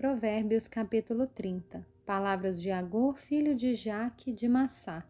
Provérbios 0.00 0.66
capítulo 0.66 1.26
30 1.26 1.86
Palavras 2.06 2.58
de 2.58 2.70
Agur, 2.70 3.18
filho 3.18 3.54
de 3.54 3.74
Jaque 3.74 4.32
de 4.32 4.48
Massá. 4.48 5.06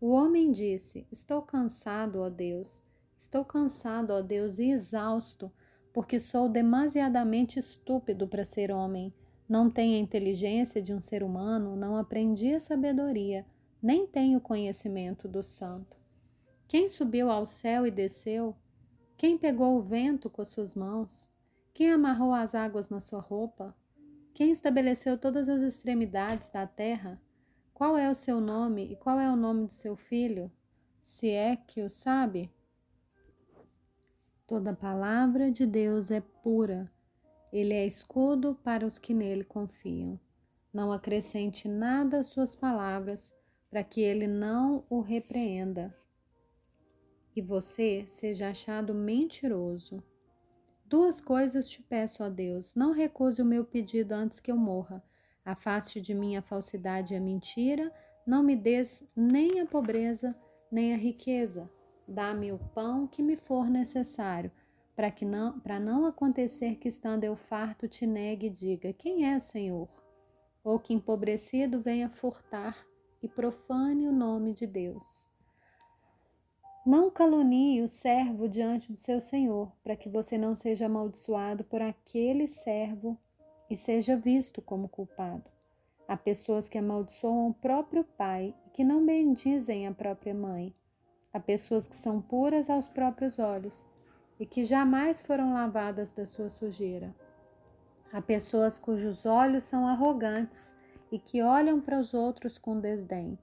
O 0.00 0.10
homem 0.10 0.52
disse: 0.52 1.04
Estou 1.10 1.42
cansado, 1.42 2.20
ó 2.20 2.30
Deus, 2.30 2.80
estou 3.18 3.44
cansado, 3.44 4.12
ó 4.12 4.22
Deus, 4.22 4.60
e 4.60 4.70
exausto, 4.70 5.50
porque 5.92 6.20
sou 6.20 6.48
demasiadamente 6.48 7.58
estúpido 7.58 8.28
para 8.28 8.44
ser 8.44 8.70
homem. 8.70 9.12
Não 9.48 9.68
tenho 9.68 9.96
a 9.96 10.00
inteligência 10.00 10.80
de 10.80 10.94
um 10.94 11.00
ser 11.00 11.24
humano, 11.24 11.74
não 11.74 11.96
aprendi 11.96 12.54
a 12.54 12.60
sabedoria, 12.60 13.44
nem 13.82 14.06
tenho 14.06 14.40
conhecimento 14.40 15.26
do 15.26 15.42
santo. 15.42 15.96
Quem 16.68 16.86
subiu 16.86 17.28
ao 17.28 17.44
céu 17.46 17.84
e 17.84 17.90
desceu? 17.90 18.54
Quem 19.16 19.36
pegou 19.36 19.76
o 19.76 19.82
vento 19.82 20.30
com 20.30 20.40
as 20.40 20.50
suas 20.50 20.76
mãos? 20.76 21.32
Quem 21.74 21.90
amarrou 21.90 22.32
as 22.32 22.54
águas 22.54 22.88
na 22.88 23.00
sua 23.00 23.18
roupa? 23.18 23.74
Quem 24.34 24.50
estabeleceu 24.50 25.18
todas 25.18 25.48
as 25.48 25.62
extremidades 25.62 26.48
da 26.48 26.66
terra? 26.66 27.20
Qual 27.74 27.96
é 27.96 28.10
o 28.10 28.14
seu 28.14 28.40
nome 28.40 28.92
e 28.92 28.96
qual 28.96 29.18
é 29.18 29.30
o 29.30 29.36
nome 29.36 29.66
do 29.66 29.72
seu 29.72 29.96
filho? 29.96 30.50
Se 31.02 31.28
é 31.30 31.56
que 31.56 31.82
o 31.82 31.90
sabe? 31.90 32.50
Toda 34.46 34.74
palavra 34.74 35.50
de 35.50 35.66
Deus 35.66 36.10
é 36.10 36.20
pura. 36.20 36.90
Ele 37.52 37.74
é 37.74 37.86
escudo 37.86 38.54
para 38.62 38.86
os 38.86 38.98
que 38.98 39.14
nele 39.14 39.44
confiam. 39.44 40.18
Não 40.72 40.92
acrescente 40.92 41.68
nada 41.68 42.20
às 42.20 42.26
suas 42.28 42.54
palavras, 42.54 43.34
para 43.68 43.82
que 43.82 44.00
ele 44.00 44.26
não 44.26 44.84
o 44.90 45.00
repreenda. 45.00 45.96
E 47.34 47.40
você 47.40 48.04
seja 48.06 48.50
achado 48.50 48.92
mentiroso. 48.92 50.02
Duas 50.90 51.20
coisas 51.20 51.68
te 51.68 51.80
peço, 51.80 52.24
ó 52.24 52.28
Deus: 52.28 52.74
não 52.74 52.90
recuse 52.90 53.40
o 53.40 53.44
meu 53.44 53.64
pedido 53.64 54.10
antes 54.10 54.40
que 54.40 54.50
eu 54.50 54.56
morra. 54.56 55.00
Afaste 55.44 56.00
de 56.00 56.12
mim 56.12 56.34
a 56.34 56.42
falsidade 56.42 57.14
e 57.14 57.16
a 57.16 57.20
mentira, 57.20 57.94
não 58.26 58.42
me 58.42 58.56
des 58.56 59.08
nem 59.14 59.60
a 59.60 59.66
pobreza, 59.66 60.36
nem 60.68 60.92
a 60.92 60.96
riqueza. 60.96 61.70
Dá-me 62.08 62.50
o 62.50 62.58
pão 62.74 63.06
que 63.06 63.22
me 63.22 63.36
for 63.36 63.70
necessário, 63.70 64.50
para 64.96 65.12
que 65.12 65.24
não, 65.24 65.60
para 65.60 65.78
não 65.78 66.06
acontecer 66.06 66.74
que 66.74 66.88
estando 66.88 67.22
eu 67.22 67.36
farto 67.36 67.86
te 67.86 68.04
negue 68.04 68.48
e 68.48 68.50
diga: 68.50 68.92
Quem 68.92 69.32
é 69.32 69.36
o 69.36 69.40
Senhor? 69.40 69.88
Ou 70.64 70.76
que 70.80 70.92
empobrecido 70.92 71.80
venha 71.80 72.08
furtar 72.08 72.76
e 73.22 73.28
profane 73.28 74.08
o 74.08 74.12
nome 74.12 74.52
de 74.52 74.66
Deus. 74.66 75.29
Não 76.84 77.10
calunie 77.10 77.82
o 77.82 77.88
servo 77.88 78.48
diante 78.48 78.90
do 78.90 78.96
seu 78.96 79.20
senhor, 79.20 79.70
para 79.84 79.94
que 79.94 80.08
você 80.08 80.38
não 80.38 80.56
seja 80.56 80.86
amaldiçoado 80.86 81.62
por 81.62 81.82
aquele 81.82 82.48
servo 82.48 83.18
e 83.68 83.76
seja 83.76 84.16
visto 84.16 84.62
como 84.62 84.88
culpado. 84.88 85.44
Há 86.08 86.16
pessoas 86.16 86.70
que 86.70 86.78
amaldiçoam 86.78 87.48
o 87.48 87.54
próprio 87.54 88.02
pai 88.02 88.54
e 88.66 88.70
que 88.70 88.82
não 88.82 89.04
bendizem 89.04 89.86
a 89.86 89.92
própria 89.92 90.32
mãe. 90.32 90.74
Há 91.32 91.38
pessoas 91.38 91.86
que 91.86 91.94
são 91.94 92.20
puras 92.20 92.70
aos 92.70 92.88
próprios 92.88 93.38
olhos 93.38 93.86
e 94.40 94.46
que 94.46 94.64
jamais 94.64 95.20
foram 95.20 95.52
lavadas 95.52 96.10
da 96.12 96.24
sua 96.24 96.48
sujeira. 96.48 97.14
Há 98.10 98.22
pessoas 98.22 98.78
cujos 98.78 99.26
olhos 99.26 99.64
são 99.64 99.86
arrogantes 99.86 100.74
e 101.12 101.18
que 101.18 101.42
olham 101.42 101.78
para 101.78 102.00
os 102.00 102.14
outros 102.14 102.56
com 102.56 102.80
desdém. 102.80 103.38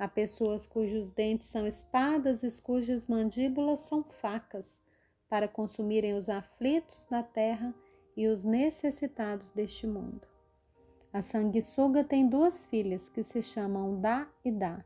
Há 0.00 0.08
pessoas 0.08 0.64
cujos 0.64 1.10
dentes 1.10 1.48
são 1.48 1.66
espadas 1.66 2.42
e 2.42 2.62
cujas 2.62 3.06
mandíbulas 3.06 3.80
são 3.80 4.02
facas, 4.02 4.80
para 5.28 5.46
consumirem 5.46 6.14
os 6.14 6.30
aflitos 6.30 7.04
da 7.04 7.22
terra 7.22 7.74
e 8.16 8.26
os 8.26 8.42
necessitados 8.42 9.50
deste 9.50 9.86
mundo. 9.86 10.26
A 11.12 11.20
sanguessuga 11.20 12.02
tem 12.02 12.26
duas 12.26 12.64
filhas 12.64 13.10
que 13.10 13.22
se 13.22 13.42
chamam 13.42 14.00
Dá 14.00 14.26
e 14.42 14.50
Dá. 14.50 14.82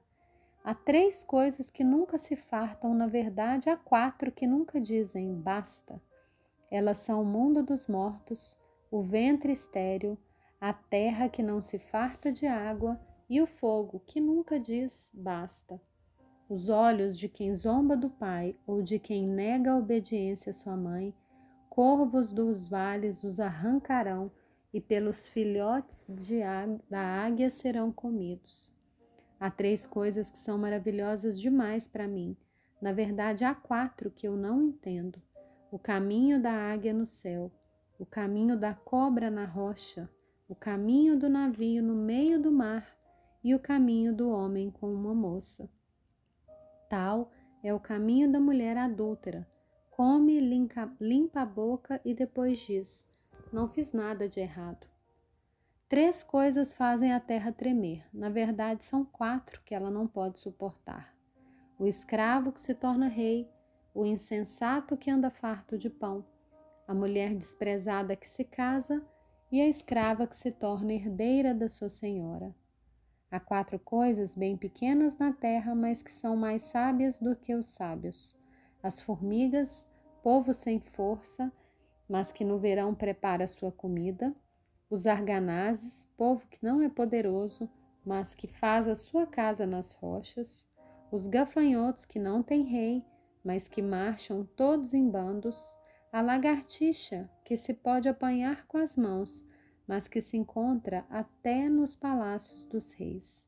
Há 0.64 0.74
três 0.74 1.22
coisas 1.22 1.70
que 1.70 1.84
nunca 1.84 2.18
se 2.18 2.34
fartam, 2.34 2.92
na 2.92 3.06
verdade, 3.06 3.70
há 3.70 3.76
quatro 3.76 4.32
que 4.32 4.48
nunca 4.48 4.80
dizem 4.80 5.32
basta. 5.32 6.02
Elas 6.68 6.98
são 6.98 7.22
o 7.22 7.24
mundo 7.24 7.62
dos 7.62 7.86
mortos, 7.86 8.58
o 8.90 9.00
ventre 9.00 9.52
estéril, 9.52 10.18
a 10.60 10.72
terra 10.72 11.28
que 11.28 11.40
não 11.42 11.60
se 11.60 11.78
farta 11.78 12.32
de 12.32 12.48
água 12.48 12.98
e 13.28 13.40
o 13.40 13.46
fogo 13.46 14.02
que 14.06 14.20
nunca 14.20 14.58
diz 14.58 15.10
basta. 15.14 15.80
Os 16.48 16.68
olhos 16.68 17.18
de 17.18 17.28
quem 17.28 17.54
zomba 17.54 17.96
do 17.96 18.10
pai 18.10 18.56
ou 18.66 18.82
de 18.82 18.98
quem 18.98 19.26
nega 19.26 19.72
a 19.72 19.78
obediência 19.78 20.50
à 20.50 20.52
sua 20.52 20.76
mãe, 20.76 21.14
corvos 21.70 22.32
dos 22.32 22.68
vales 22.68 23.24
os 23.24 23.40
arrancarão 23.40 24.30
e 24.72 24.80
pelos 24.80 25.26
filhotes 25.26 26.06
da 26.90 27.00
águia 27.00 27.48
serão 27.48 27.90
comidos. 27.90 28.72
Há 29.40 29.50
três 29.50 29.86
coisas 29.86 30.30
que 30.30 30.38
são 30.38 30.58
maravilhosas 30.58 31.40
demais 31.40 31.86
para 31.88 32.06
mim. 32.06 32.36
Na 32.80 32.92
verdade, 32.92 33.44
há 33.44 33.54
quatro 33.54 34.10
que 34.10 34.26
eu 34.26 34.36
não 34.36 34.62
entendo: 34.62 35.20
o 35.70 35.78
caminho 35.78 36.40
da 36.40 36.52
águia 36.52 36.92
no 36.92 37.06
céu, 37.06 37.50
o 37.98 38.04
caminho 38.04 38.58
da 38.58 38.74
cobra 38.74 39.30
na 39.30 39.44
rocha, 39.44 40.08
o 40.48 40.54
caminho 40.54 41.18
do 41.18 41.28
navio 41.28 41.82
no 41.82 41.94
meio 41.94 42.40
do 42.40 42.52
mar 42.52 42.94
e 43.44 43.54
o 43.54 43.60
caminho 43.60 44.14
do 44.14 44.30
homem 44.30 44.70
com 44.70 44.90
uma 44.90 45.14
moça. 45.14 45.68
Tal 46.88 47.30
é 47.62 47.74
o 47.74 47.78
caminho 47.78 48.32
da 48.32 48.40
mulher 48.40 48.78
adúltera. 48.78 49.46
Come, 49.90 50.40
limpa, 50.40 50.90
limpa 50.98 51.42
a 51.42 51.46
boca 51.46 52.00
e 52.04 52.14
depois 52.14 52.58
diz: 52.58 53.06
Não 53.52 53.68
fiz 53.68 53.92
nada 53.92 54.26
de 54.26 54.40
errado. 54.40 54.86
Três 55.88 56.22
coisas 56.22 56.72
fazem 56.72 57.12
a 57.12 57.20
terra 57.20 57.52
tremer. 57.52 58.04
Na 58.12 58.30
verdade, 58.30 58.84
são 58.84 59.04
quatro 59.04 59.60
que 59.62 59.74
ela 59.74 59.90
não 59.90 60.06
pode 60.06 60.38
suportar: 60.38 61.14
o 61.78 61.86
escravo 61.86 62.50
que 62.50 62.60
se 62.60 62.74
torna 62.74 63.06
rei, 63.06 63.48
o 63.94 64.06
insensato 64.06 64.96
que 64.96 65.10
anda 65.10 65.30
farto 65.30 65.76
de 65.76 65.90
pão, 65.90 66.24
a 66.88 66.94
mulher 66.94 67.34
desprezada 67.34 68.16
que 68.16 68.28
se 68.28 68.42
casa 68.42 69.04
e 69.52 69.60
a 69.60 69.68
escrava 69.68 70.26
que 70.26 70.36
se 70.36 70.50
torna 70.50 70.92
herdeira 70.92 71.54
da 71.54 71.68
sua 71.68 71.88
senhora. 71.88 72.54
Há 73.34 73.40
quatro 73.40 73.80
coisas 73.80 74.32
bem 74.32 74.56
pequenas 74.56 75.18
na 75.18 75.32
terra, 75.32 75.74
mas 75.74 76.04
que 76.04 76.12
são 76.12 76.36
mais 76.36 76.62
sábias 76.62 77.18
do 77.18 77.34
que 77.34 77.52
os 77.52 77.66
sábios: 77.66 78.38
as 78.80 79.00
formigas, 79.00 79.88
povo 80.22 80.54
sem 80.54 80.78
força, 80.78 81.52
mas 82.08 82.30
que 82.30 82.44
no 82.44 82.60
verão 82.60 82.94
prepara 82.94 83.48
sua 83.48 83.72
comida, 83.72 84.32
os 84.88 85.04
arganazes, 85.04 86.08
povo 86.16 86.46
que 86.46 86.60
não 86.62 86.80
é 86.80 86.88
poderoso, 86.88 87.68
mas 88.06 88.36
que 88.36 88.46
faz 88.46 88.86
a 88.86 88.94
sua 88.94 89.26
casa 89.26 89.66
nas 89.66 89.94
rochas, 89.94 90.64
os 91.10 91.26
gafanhotos 91.26 92.04
que 92.04 92.20
não 92.20 92.40
têm 92.40 92.62
rei, 92.62 93.04
mas 93.44 93.66
que 93.66 93.82
marcham 93.82 94.46
todos 94.54 94.94
em 94.94 95.10
bandos, 95.10 95.60
a 96.12 96.20
lagartixa 96.20 97.28
que 97.44 97.56
se 97.56 97.74
pode 97.74 98.08
apanhar 98.08 98.64
com 98.68 98.78
as 98.78 98.96
mãos, 98.96 99.44
mas 99.86 100.08
que 100.08 100.20
se 100.20 100.36
encontra 100.36 101.04
até 101.10 101.68
nos 101.68 101.94
palácios 101.94 102.66
dos 102.66 102.92
reis. 102.92 103.46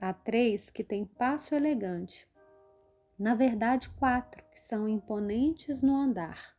Há 0.00 0.12
três 0.12 0.68
que 0.68 0.82
têm 0.82 1.04
passo 1.04 1.54
elegante, 1.54 2.28
na 3.18 3.34
verdade, 3.34 3.88
quatro 3.90 4.42
que 4.50 4.60
são 4.60 4.88
imponentes 4.88 5.80
no 5.80 5.94
andar. 5.94 6.56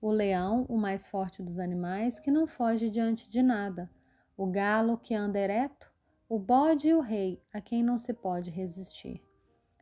O 0.00 0.10
leão, 0.10 0.66
o 0.68 0.76
mais 0.76 1.06
forte 1.06 1.40
dos 1.40 1.58
animais, 1.58 2.18
que 2.18 2.32
não 2.32 2.46
foge 2.46 2.90
diante 2.90 3.30
de 3.30 3.42
nada, 3.42 3.88
o 4.36 4.44
galo 4.46 4.98
que 4.98 5.14
anda 5.14 5.38
ereto, 5.38 5.88
o 6.28 6.36
bode 6.36 6.88
e 6.88 6.94
o 6.94 7.00
rei, 7.00 7.40
a 7.52 7.60
quem 7.60 7.82
não 7.82 7.96
se 7.96 8.12
pode 8.12 8.50
resistir. 8.50 9.22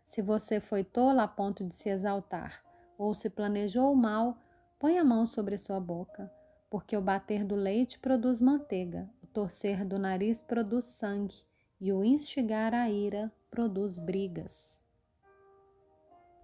Se 0.05 0.21
você 0.21 0.61
foi 0.61 0.85
tola 0.85 1.23
a 1.23 1.29
ponto 1.29 1.65
de 1.65 1.75
se 1.75 1.89
exaltar, 1.89 2.63
ou 2.99 3.15
se 3.15 3.31
planejou 3.31 3.95
mal, 3.95 4.37
põe 4.79 4.99
a 4.99 5.05
mão 5.05 5.27
sobre 5.27 5.57
sua 5.57 5.81
boca 5.81 6.31
porque 6.73 6.97
o 6.97 7.03
bater 7.03 7.45
do 7.45 7.55
leite 7.55 7.99
produz 7.99 8.41
manteiga, 8.41 9.07
o 9.23 9.27
torcer 9.27 9.85
do 9.85 9.99
nariz 9.99 10.41
produz 10.41 10.87
sangue, 10.87 11.45
e 11.79 11.93
o 11.93 12.03
instigar 12.03 12.73
a 12.73 12.89
ira 12.89 13.31
produz 13.51 13.99
brigas. 13.99 14.82